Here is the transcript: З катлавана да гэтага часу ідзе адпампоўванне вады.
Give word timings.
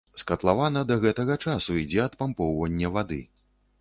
З 0.19 0.23
катлавана 0.29 0.81
да 0.91 0.95
гэтага 1.03 1.37
часу 1.47 1.77
ідзе 1.83 2.01
адпампоўванне 2.07 2.93
вады. 2.97 3.21